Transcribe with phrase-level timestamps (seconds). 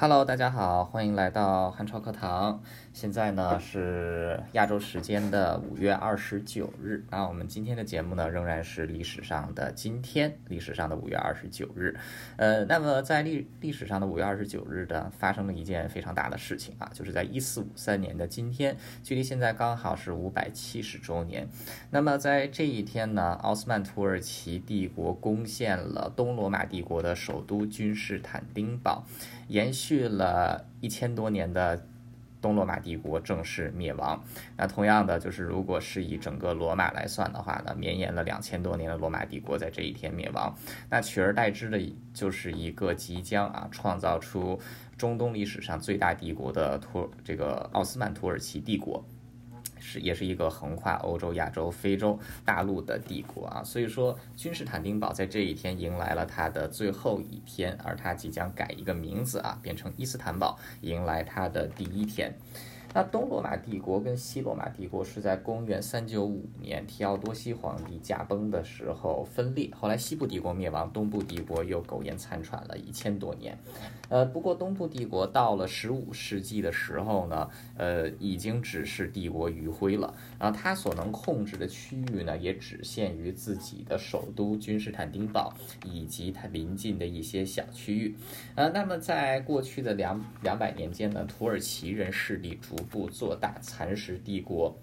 [0.00, 2.62] Hello，大家好，欢迎来到汉朝课堂。
[2.94, 7.04] 现在呢是亚洲时间的五月二十九日。
[7.10, 11.94] 那我们今天的节目呢，仍然是历史上的今天，历史上的五月二十九日。
[12.38, 21.46] 呃，那么在历历史上的五月二十九日的发生了一件非常大的事情啊，就是在一四五三年的今天，距离现在刚好是五百七十周年。
[21.90, 29.04] 那么在这一天呢，奥斯曼土耳其帝国攻陷了东罗马帝国的首都君士坦丁堡。
[29.50, 31.84] 延续了一千多年的
[32.40, 34.22] 东罗马帝国正式灭亡。
[34.56, 40.56] 那同样的，就是如果是以整个罗马来算的话呢，绵延了两千多年的罗马帝国在这一天灭亡。
[40.88, 41.78] 那取而代之的
[42.14, 44.58] 就是一个即将啊创造出
[44.96, 49.04] 中东历史上最大帝国的土这个奥斯曼土耳其帝国。
[49.80, 62.32] 是，也是一个横跨欧洲、亚洲、非洲大陆的帝国啊，所以说君士坦丁堡在这一天迎来了它的最后一天，而它即将改一个名字啊，变成伊斯坦堡，迎来它的第一天。
[62.92, 73.56] 那东罗马帝国跟西罗马帝国是在公元三九五年提奥多西皇帝驾崩的时候分裂，后来西部帝国灭亡，东部帝国又苟延残喘了一千多年。
[74.08, 80.12] 呃，不过东部帝国到了十五世纪的时候呢，呃，已经只是帝国余晖了。
[80.36, 85.54] 然后它所能控制的区域呢，也只限于自己的首都君士坦丁堡
[85.84, 88.16] 以及它邻近的一些小区域。
[88.56, 94.76] 呃，那么在过去的两两百年间呢，土耳其人势力逐步做大，蚕食帝国。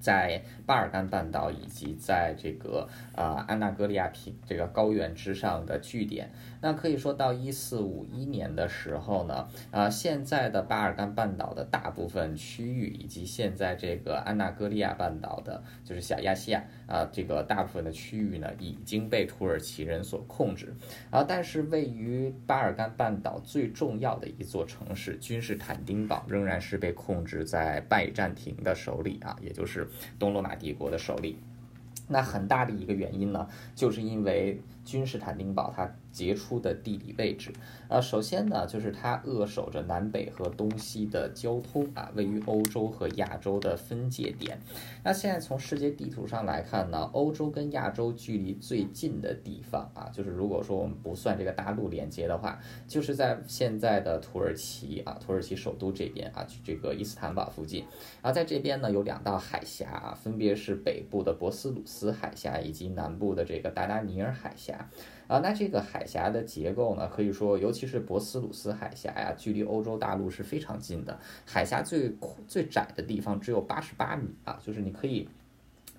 [0.00, 6.32] 在巴尔干半岛以及在这个呃安纳戈利亚平这个高原之上的据点，
[6.62, 20.72] 那可以说到一四五一年的时候呢，啊现在的巴尔干半岛的大部分区域以及现在这个安纳戈利亚半岛的，就是小亚细亚啊这个大部分的区域呢，已经被土耳其人所控制，
[21.10, 29.86] 啊但是位于巴尔干半岛最重要的一座城市君士坦丁堡仍然是被控制在拜占庭的手里啊，也就是。
[30.18, 31.36] 东罗马帝国的手里，
[32.06, 35.90] 那很大的一个原因呢，就是因为君士坦丁堡它。
[36.12, 37.50] 杰出的地理位置，
[37.88, 44.60] 啊，首先呢，就是它扼守着南北和东西的交通啊，位于欧洲和亚洲的分界点。
[45.02, 57.86] 那现在从世界地图上来看呢，欧洲跟亚洲距离最近的地方啊，就是如果说我们不算这个大陆连接的话，就是在现在的土耳其啊，土耳其首都这边啊，这个伊斯坦堡附近。
[58.20, 64.71] 啊，在这边呢有两道海峡啊，分别是北部的博斯鲁斯海峡以及南部的这个达达尼尔海峡。
[65.26, 71.18] 啊，那这个海峡的结构呢，可以说，尤其是博斯鲁斯海峡呀，距离欧洲大陆是非常近的。
[71.46, 72.14] 海峡最
[72.46, 75.28] 最窄的地方只有八十八米啊，就是你可以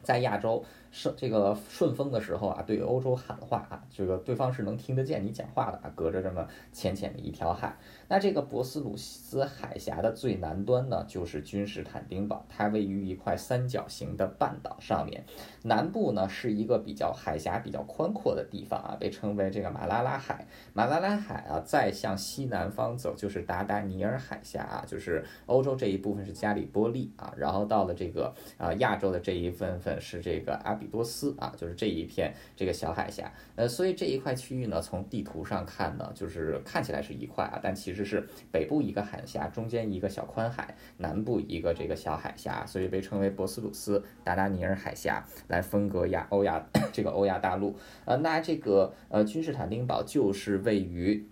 [0.04, 0.64] 在亚洲。
[0.96, 7.76] 是这个顺风的时候啊，对欧洲喊话啊，这个对方是能听得见你讲话的啊，隔着这么浅浅的一条海。
[8.08, 15.26] 那这个博斯鲁斯海峡的最南端呢，就是君士坦丁堡，它位于一块三角形的半岛上面，
[15.64, 20.46] 南部呢是一个比较海峡比较宽阔的地方啊，被称为这个马拉拉海。
[20.74, 30.74] 马拉拉海啊，再向西南方走就是达达尼尔海峡啊，就是欧洲这一部分是加里波利啊，然后到了这个啊亚洲的这一部分是这个阿。
[30.84, 47.76] 比多斯啊，就是这一片这个小海峡，呃，所以这一块区域呢，从地图上看呢，就是看起来是一块啊，但其实是北部一个海峡，中间一个小宽海，南部一个这个小海峡，所以被称为博斯鲁斯达达尼尔海峡，来分隔亚欧亚 这个欧亚大陆。
[48.06, 51.26] 呃，那这个呃君士坦丁堡就是位于。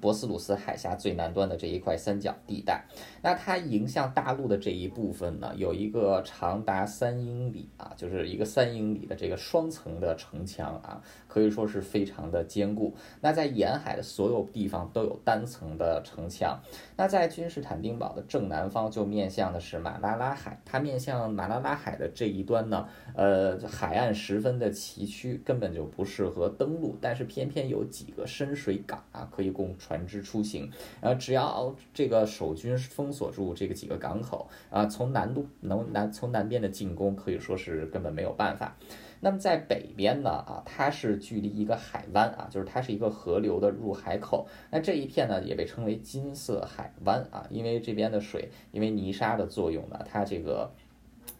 [0.00, 2.84] 博斯鲁斯海峡最南端的这一块三角地带，
[3.22, 11.02] 那它迎向大陆的这一部分呢，有一个长达三英里啊，就是一个三英里的这个双层的城墙啊，
[11.36, 12.94] 可以说是非常的坚固。
[13.20, 16.58] 那在沿海的所有地方都有单层的城墙。
[16.96, 29.66] 那在君士坦丁堡的正南方就面向的是马拉拉海，它面向马拉拉海的这一端呢，呃，海岸十分的崎岖，根本就不适合登陆，但是偏偏有几个深水港啊，可以供。
[29.78, 30.70] 船只出行，
[31.02, 38.76] 呃，只要这个守军封锁住这个几个港口啊，从南都能南从南边的进攻可以说是根本没有办法。
[39.20, 44.46] 那么在北边呢啊，它是距离一个海湾啊，就是它是一个河流的入海口。
[44.70, 50.70] 那这一片呢也被称为金色海湾啊，因为这边的水因为泥沙的作用呢，它这个。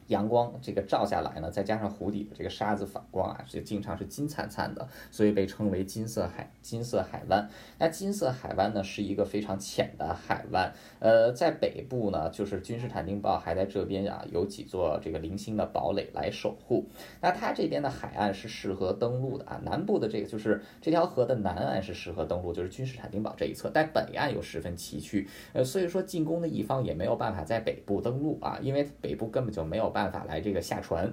[0.08, 7.48] 阳光这个照下来呢，再加上湖底的这个沙子反光啊，就经常是金灿灿的，所以被称为金色海金色海湾。
[7.78, 10.72] 那金色海湾呢，是一个非常浅的海湾。
[11.00, 16.86] 呃，在北部呢，就是君士坦丁堡还在这边啊，有几座这个零星的堡垒来守护。
[17.20, 25.26] 那它这边的海岸是适合登陆的啊，南部的这个就是这条河的南岸是适合登陆，就是君士坦丁堡这一侧，但北岸又十分崎岖。
[25.52, 29.92] 呃，所以说进攻的一方也没有办法在北部登陆啊，因为北部根本就没有。
[29.96, 31.10] 办法来这个下船，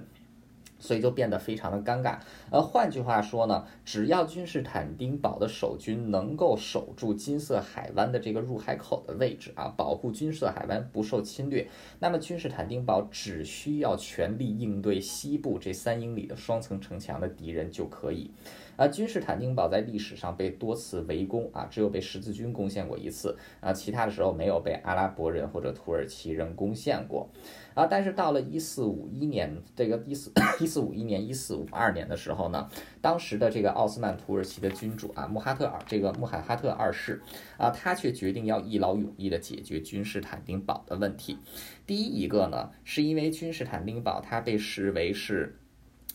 [0.78, 2.18] 所以就变得非常的尴尬。
[2.50, 11.66] 呃，换句话说呢，只要君士坦丁堡的守军能够守住金色海湾的这个入海口的位置啊，保护金色海湾不受侵略，
[11.98, 18.30] 那么君士坦丁堡只需要全力应对西部这三英里的双层城墙的敌人就可以。
[18.76, 27.28] 啊，君士坦丁堡在历史上被多次围攻啊，只有被十字军攻陷过一次啊，其他的时候没有被阿拉伯人或者土耳其人攻陷过
[27.74, 27.86] 啊。
[27.86, 32.68] 但是到了一四五一年，这个一四一四五一年、一四五二年的时候呢，
[33.00, 37.20] 当时的这个奥斯曼土耳其的君主啊，穆哈特尔这个穆罕哈特二世
[37.56, 41.38] 啊，他却决定要一劳永逸的解决君士坦丁堡的问题。
[41.86, 45.56] 第一一个呢，是因为君士坦丁堡它被视为是。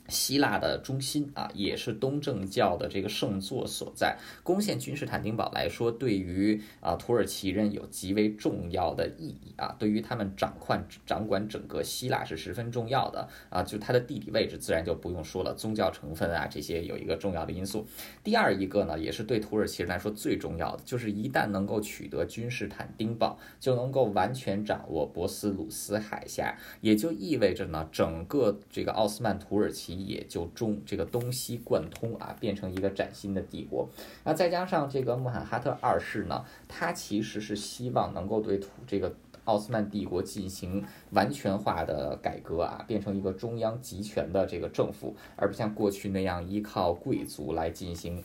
[0.09, 4.17] 希腊的中心啊，也是东正教的这个圣座所在。
[4.43, 10.75] 攻陷君士坦丁堡来说，对于啊土耳其人有极为重要的意义啊，对于他们掌控
[11.05, 13.61] 掌管整个希腊是十分重要的啊。
[13.61, 17.85] 就它的地理位置，自然就不用说了，宗教成分啊这些有一个重要的因素。
[18.23, 29.98] 第二一个呢，也是对土耳其人来说最重要的，就是一旦能够取得君士坦丁堡，就能够完全掌握博斯鲁斯海峡，也就意味着呢，整个这个奥斯曼土耳其。
[30.05, 33.87] 也就中这个东西贯通啊，变成一个崭新的帝国。
[34.23, 39.15] 那再加上这个穆罕哈特二世呢，他其实是希望能够对土这个
[39.45, 48.23] 奥斯曼帝国进行完全化的改革啊，变成一个中央集权的这个政府，而不像过去那样依靠贵族来进行。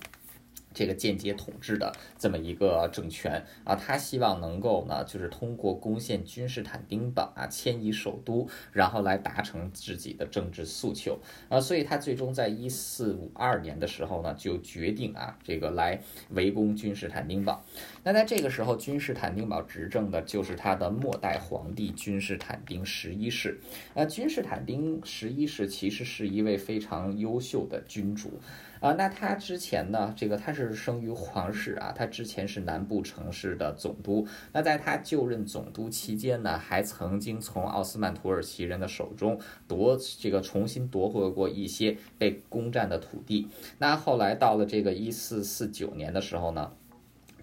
[0.75, 11.19] 这个间接统治的这么一个政权啊，他希望能够呢，就是通过攻陷君士坦丁堡啊，迁移首都，然后来达成自己的政治诉求
[11.49, 16.01] 啊，所以他最终在一四五二年的时候呢，就决定啊，这个来
[16.31, 17.65] 围攻君士坦丁堡。
[18.03, 23.61] 那在这个时候，君士坦丁堡执政的就是他的末代皇帝君士坦丁十一世。
[23.95, 28.41] 啊，君士坦丁十一世其实是一位非常优秀的君主。
[28.85, 30.13] 啊，那他之前呢？
[30.15, 34.29] 这个他是生于皇室啊，他之前是南部城市的总督。
[34.53, 43.49] 那在他就任总督期间呢，还曾经从奥斯曼土耳其人的手中夺这个重新夺回过一些被攻占的土地。
[43.79, 46.71] 那后来到了这个一四四九年的时候呢？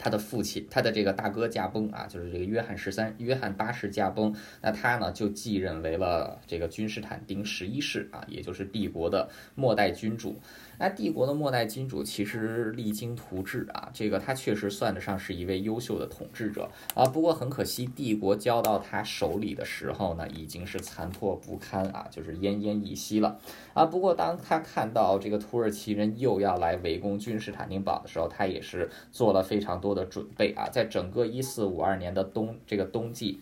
[0.03, 10.35] 他的父亲，他的这个大哥驾崩啊，就是这个约翰十三、约翰八世驾崩，那他呢就继任为了这个君士坦丁十一世啊，也就是帝国的末代君主。
[10.81, 17.05] 那帝国的末代君主其实励精图治啊，这个他确实算得上是一位优秀的统治者啊。
[17.05, 23.37] 不过很可惜，帝国交到他手里的时候呢，已经是残破不堪啊，就是奄奄一息了
[23.75, 23.85] 啊。
[23.85, 29.91] 不过当他看到这个土耳其人又要来围攻君士坦丁堡的时候，他也是做了非常多。
[29.91, 33.41] 的准备啊，在整个一四五二年的冬这个冬季，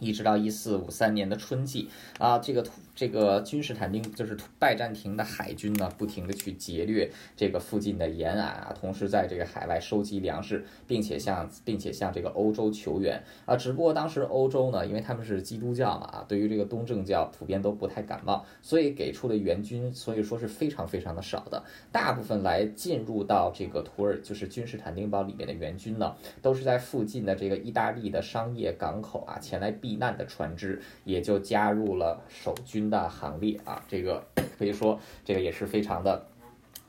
[0.00, 1.88] 一直到一四五三年的春季
[2.18, 2.72] 啊，这个土。
[2.92, 13.56] 这个君士坦丁就是拜占庭的海军呢，不停的去劫掠这个附近的沿岸啊，同时在这个海外收集粮食，并且向并且向这个欧洲求援啊。
[13.56, 21.62] 只不过当时欧洲呢，因为他们是基督教嘛啊，对于这个东正教普遍都不太感冒，所以给出的援军所以说是非常非常的少的。
[21.90, 32.88] 大部分来进入到这个土耳就是君士坦丁堡里面的援军呢，都是在附近的这个意大利的商业港口啊前来避避难的船只，也就加入了守军。
[32.90, 34.24] 的行列啊，这个
[34.58, 36.26] 可以说这个也是非常的，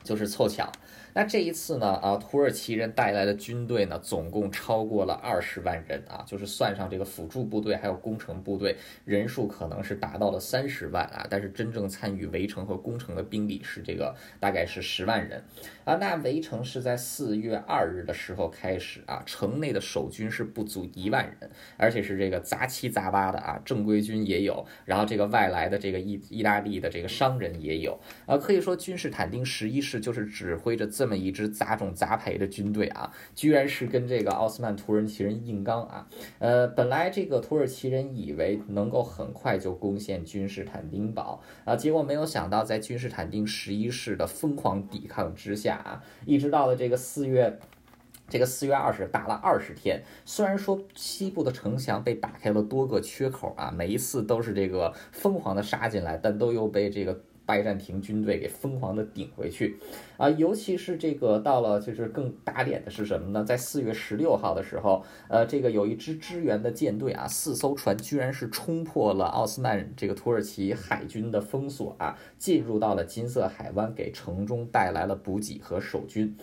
[0.02, 0.70] 就是凑巧。
[1.14, 11.26] 那这一次呢，啊，土耳其人带来的军队呢，总共超过了二十万人啊，就是算上这个辅助部队还有工程部队，人数可能是达到了三十万啊。
[11.28, 15.44] 但是真正参与围城和攻城的兵力是这个大概是十万人
[15.84, 15.96] 啊。
[15.96, 28.38] 那围城是在四月二日的时候开始啊，城内的守军是不足一万人，而且是这个杂七杂八的啊，正规军也有，然后这个外来的这个意意大利的这个商人也有啊。
[28.38, 30.86] 可以说君士坦丁十一世世就是指挥着。
[30.86, 36.06] 这么一支杂种杂牌的军队啊，居然是跟这个奥斯曼土耳其人硬刚啊！
[36.38, 47.58] 呃，本来这个土耳其人以为能够很快就攻陷君士坦丁堡啊，结果没有想到，在君士坦丁十一世的疯狂抵抗之下啊，一直到了这个四月。
[48.28, 57.20] 这个四月二十打了二十天，虽然说西部的城墙被打开了多个缺口啊，每一次都是这个疯狂的杀进来，但都又被这个。
[57.52, 59.76] 拜占庭军队给疯狂的顶回去，
[60.16, 63.44] 啊，尤其是这个到了就是更打脸的是什么呢？
[63.44, 76.34] 在四月十六号的时候，呃，这个有一支支援的舰队啊，四艘船居然是冲破了奥斯曼这个土耳其海军的封锁啊，进入到了金色海湾，给城中带来了补给和守军。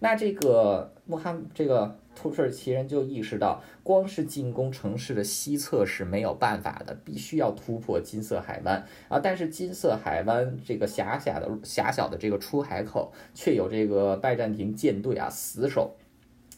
[0.00, 1.96] 那这个穆罕这个。
[2.20, 9.20] 土耳其人就意识到，光是进攻城市的西侧是没有办法的，必须要突破金色海湾啊！
[9.20, 15.94] 但是金色海湾这个狭小的狭小的这个出海口，却有这个拜占庭舰队啊死守，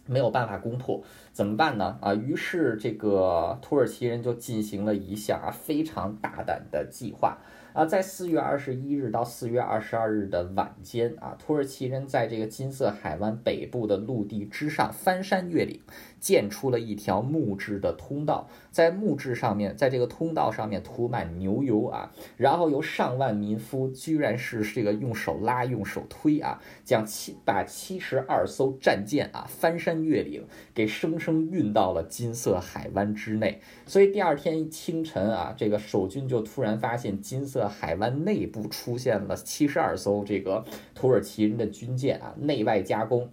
[0.06, 1.02] 没有办法攻破，
[1.35, 1.99] 怎么办呢？
[2.00, 7.37] 啊，于是这个土耳其人就进行了一项啊非常大胆的计划。
[7.72, 15.80] 啊，在四月二十一日到四月二十二日的晚间啊，土耳其人在这个金色海湾北部的陆地之上翻山越岭。
[16.20, 33.62] 建出了一条木质的通道，在木质上面，在这个通道上面涂满牛油啊，然后由上万民夫居然是这个用手拉、用手推啊，将七把七十二艘战舰啊翻山越岭，给生生运到了金色海湾之内。
[33.86, 40.64] 所以第二天清晨啊，这个守军就突然发现金色海湾内部出现了七十二艘这个
[40.94, 43.30] 土耳其人的军舰啊，内外夹攻。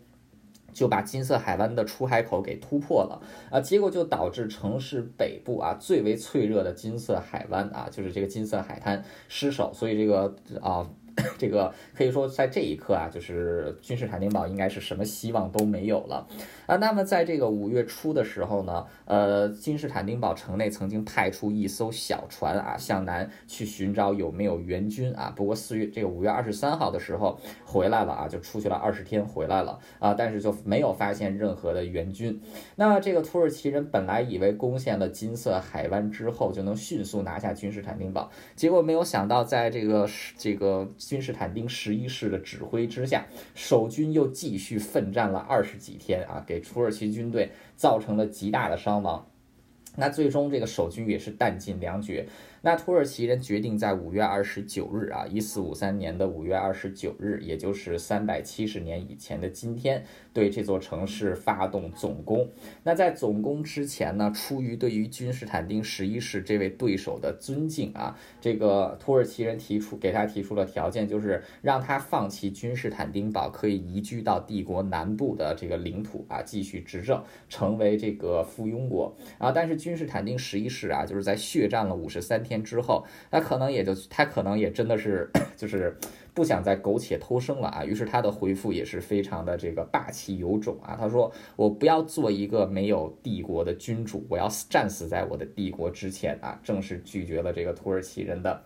[0.74, 3.19] 就把金色海湾的出海口给突破了
[3.50, 10.88] 啊，结果就导致城市北部啊最为脆弱的金色海湾啊，就是这个金色海滩失守，所以这个啊。
[11.38, 16.28] 这个可以说，在这一刻啊，就是君士坦丁堡应该是什么希望都没有了
[16.66, 16.76] 啊。
[16.78, 25.34] 那么，在这个五月初的时候呢，呃，君士坦丁堡城内曾经派出一艘小船啊，向南去寻找有没有援军啊。
[25.36, 32.40] 不过四月这个五月二十三号的时候回来了啊，就出去了二十天回来了啊，但是就没有发现任何的援军。
[32.76, 40.08] 那这个土耳其人本来以为攻陷了金色海湾之后就能迅速拿下君士坦丁堡，结果没有想到，在这个
[40.38, 40.88] 这个。
[41.08, 49.26] 君士坦丁十一世的指挥之下，守军又继续奋战了二十几天啊，给土耳其军队造成了极大的伤亡。
[49.96, 52.28] 那最终这个守军也是弹尽粮绝。
[52.68, 62.46] 那土耳其人决定在五月二十九日啊，一四五三年的五月二十九日，也就是三百七十年以前的今天，对这座城市发动总攻。
[62.84, 79.54] 那在总攻之前呢，出于对于君士坦丁十一世这位对手的尊敬啊，这个土耳其人提出给他提出了条件，就是让他放弃君士坦丁堡，可以移居到帝国南部的这个领土啊，继续执政，成为这个附庸国啊。
[79.54, 82.57] 但是君士坦丁十一世啊，就是在血战了五十三天。
[82.64, 85.98] 之后，他可能也就他可能也真的是 就是
[86.34, 87.84] 不想再苟且偷生了啊。
[87.84, 90.96] 于是他的回复也是非常的这个霸气有种啊。
[91.00, 98.62] 他说：“我不要做一个没有帝国的君主，我要战死在我的帝国之前啊。”正式拒绝了这个土耳其人的。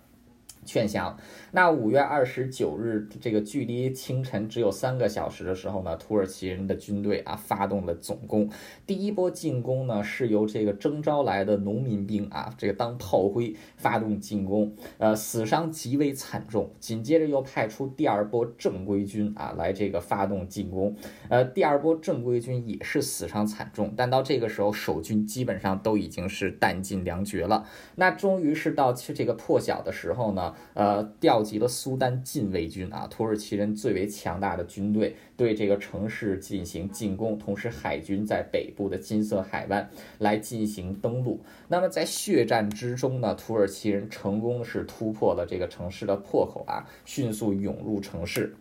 [0.66, 1.18] 劝降。
[1.52, 8.50] 那五月二十九日，这个距离清晨只有三个小时的时候呢，土耳其人的军队啊发动了总攻。
[8.86, 16.72] 第一波进攻呢，是由这个征召来的农民兵啊，这个当炮灰发动进攻，呃，死伤极为惨重。
[16.80, 20.96] 紧接着又派出第二波正规军啊来这个发动进攻，
[21.30, 23.94] 呃，第二波正规军也是死伤惨重。
[23.98, 27.66] 但到这个时候，守军基本上都已经是弹尽粮绝了。
[27.96, 30.51] 那终于是到这个破晓的时候呢。
[30.74, 37.38] 呃，调集了苏丹禁卫军啊，土耳其人最为强大的军队，对这个城市进行进攻。
[37.38, 39.90] 同时，海军在北部的金色海湾
[40.20, 41.42] 来进行登陆。
[41.68, 48.56] 那么，在血战之中呢，土耳其人成功是突破了这个城市的破口啊，迅速涌入城市。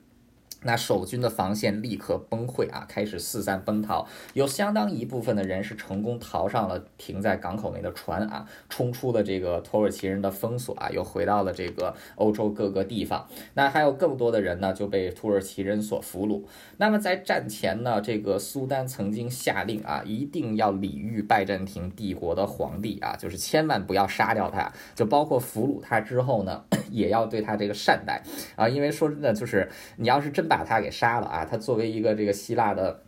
[0.63, 4.07] 那守军的防线立刻崩溃啊，开始四散奔逃。
[4.35, 13.27] 有相当一部分的人是成功逃上了停在港口内的船啊，冲出了这个土耳其人的封锁啊，又回到了这个欧洲各个地方。
[13.55, 16.43] 那还有更多的人呢，就被土耳其人所俘虏。
[16.77, 26.63] 那么在战前呢，这个苏丹曾经下令啊，一定要礼遇拜占庭帝国的皇帝啊，就是千万不要杀掉他，就包括俘虏他之后呢，
[26.93, 28.23] 也要对他这个善待
[28.57, 30.50] 啊，因为说真的，就是你要是真。
[30.51, 31.47] 把他给杀了啊！
[31.49, 33.01] 他作为一个这个希腊的。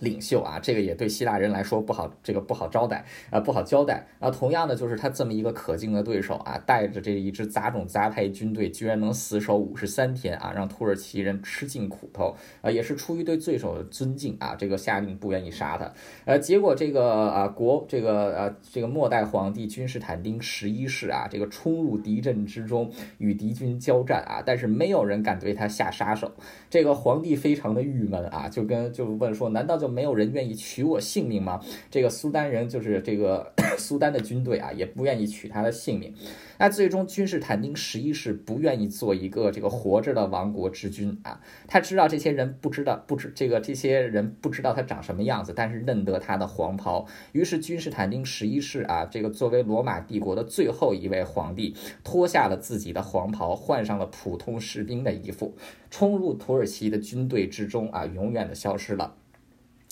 [0.00, 4.30] 领袖啊，这个也对希腊人来说不好，这个不好招待啊，不好交代啊。
[4.30, 15.92] 同样的，就是他这么一个可敬的对手啊，带着这一支杂种杂牌军队，居然能死守五十三天啊，让土耳其人吃尽苦头啊，也是出于对对手的尊敬啊，这个下令不愿意杀他。
[16.24, 26.30] 呃，结果这个啊国这个呃这个末代皇帝君士坦丁十一世啊，这个冲入敌阵之中与敌军交战啊，但是没有人敢对他下杀手。
[26.70, 31.60] 这个皇帝非常的郁闷啊，就跟就问说，难道就没有人愿意取我性命吗？
[31.90, 36.14] 这个苏丹人就是这个 苏丹的军队啊，也不愿意取他的性命。
[36.58, 47.06] 那最终，君士坦丁十一世不愿意做一个这个活着的亡国之君啊，他知道这些人不知道不知这个这些人不知道他长什么样子，但是认得他的黄袍。
[47.32, 55.54] 于是君士坦丁十一世啊，这个作为罗马帝国的最后一位皇帝，脱下了自己的黄袍，换上了普通士兵的衣服，
[55.90, 59.14] 冲入土耳其的军队之中啊，永远的消失了。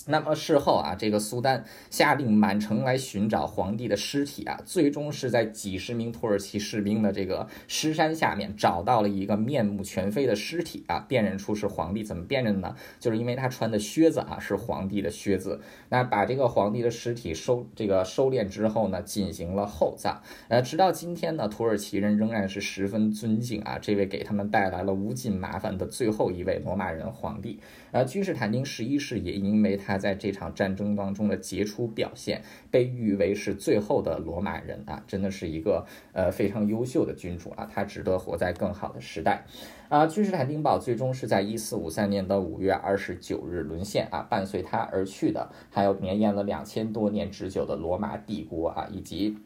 [0.07, 12.03] 那么事后啊，这个苏丹下令满城来寻找皇帝的尸体啊，最终是在几十名土耳其士兵的这个尸山下面找到了一个面目全非的尸体啊，辨认出是皇帝。
[12.03, 12.75] 怎么辨认呢？
[12.99, 15.59] 就是因为他穿的靴子啊是皇帝的靴子。
[15.89, 20.21] 那把这个皇帝的尸体收这个收敛之后呢，进行了厚葬。
[20.47, 27.59] 呃，直到今天呢，土耳其人仍然是十分尊敬啊这位给他们带来了无尽麻烦的最后一位罗马人皇帝。
[27.91, 39.45] 而君士坦丁十一世也因为他在这场战争当中的杰出表现，被誉为是最后的罗马人啊，真的是一个呃非常优秀的君主啊，他值得活在更好的时代。
[39.89, 49.37] 啊，君士坦丁堡最终是在一四五三年的五月二十九日沦陷啊，伴随他而去的还有绵延了两千多年之久的罗马帝国啊，以及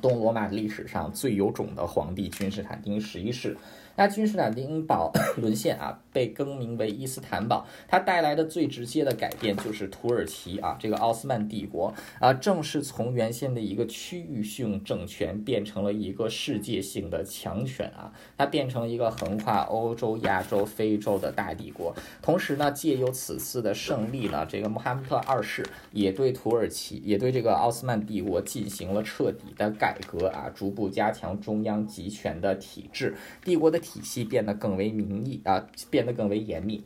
[0.00, 3.56] 东罗马历史上最有种的皇帝君士坦丁十一世。
[3.98, 21.94] 那君士坦丁堡 沦陷啊，被更名为伊斯坦堡，它带来的最直接的改变就是土耳其啊，这个奥斯曼帝国啊，正是从原先的一个区域性政权变成了一个世界性的强权啊，它变成一个横跨欧洲、亚洲、非洲的大帝国。
[22.22, 33.80] 同时呢，借由此次的胜利呢，这个穆罕默德二世也对土耳其，也对这个奥斯曼帝国进行了彻底的改革啊，逐步加强中央集权的体制，帝国的。
[33.86, 36.84] 体系变得更为明义啊，变得更为严密。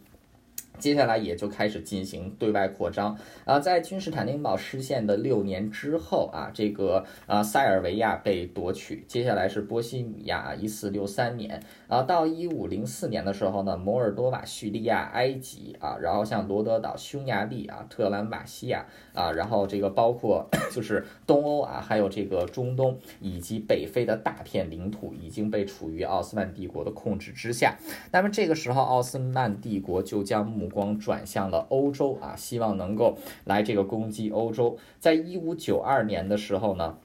[0.81, 27.77] 接下来也就开始进行对外扩张啊，在君士坦丁堡失陷的六年之后啊，这个啊塞尔维亚被夺取，接下来是波西米亚，一四六三年啊，到一五零四年的时候呢，摩尔多瓦、叙利亚、埃及啊，然后像罗德岛、匈牙利啊、特兰马西亚啊，然后这个包括就是东欧啊，还有这个中东以及北非的大片领土已经被处于奥斯曼帝国的控制之下。
[28.11, 34.79] 那么这个时候，奥斯曼帝国就将目光转向了欧洲啊，希望能够来这个攻击欧洲。
[34.99, 36.97] 在一五九二年的时候呢。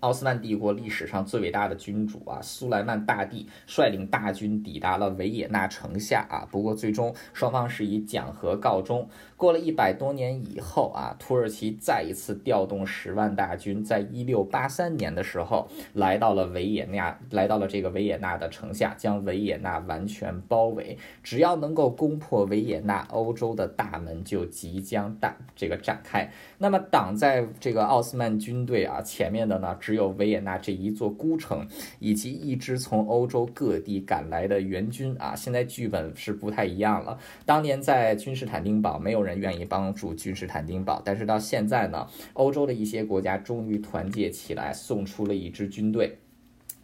[0.00, 6.42] 奥斯曼帝国历史上最伟大的君主啊，苏莱曼大帝率领大军抵达了维也纳城下啊。
[6.50, 9.08] 不过最终双方是以讲和告终。
[9.36, 20.96] 过了一百多年以后啊，土耳其再一次调动十万大军，在一六八三年的时候来到了维也纳，来到了这个维也纳的城下，将维也纳完全包围。
[21.22, 26.30] 只要能够攻破维也纳，欧洲的大门就即将大这个展开。
[26.58, 29.76] 那么挡在这个奥斯曼军队啊前面的呢？
[29.78, 31.68] 只有维也纳这一座孤城，
[31.98, 35.34] 以及一支从欧洲各地赶来的援军啊！
[35.36, 37.18] 现在剧本是不太一样了。
[37.44, 46.16] 当年在君士坦丁堡，没有人愿意帮助君士坦丁堡，但是到现在呢，欧洲的一些国家终于团结起来，送出了一支军队，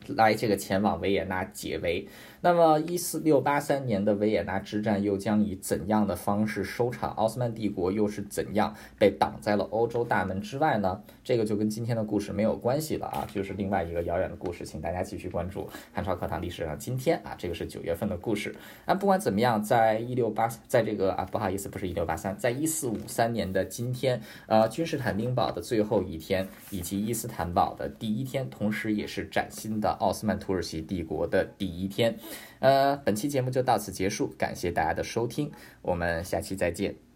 [0.08, 2.08] 来这个前往维也纳解围。
[2.44, 7.12] 那么，一四六八三年的维也纳之战又将以怎样的方式收场？
[7.12, 11.00] 奥斯曼帝国又是怎样被挡在了欧洲大门之外呢？
[11.22, 18.52] 这个就跟今天的故事没有关系了啊，就是另外一个遥远的故事，请大家继续关注汉朝课堂历史上今天啊，这个是九月份的故事。
[18.86, 32.18] 那不管怎么样，在一六八，在这个啊，不好意思，不是一六八三，在一四五三年的今天，呃，君士坦丁堡的最后一天，以及伊斯坦堡的第一天，同时也是崭新的奥斯曼土耳其帝国的第一天。
[32.60, 35.50] 呃，本期节目就到此结束，感谢大家的收听，
[35.82, 37.11] 我们下期再见。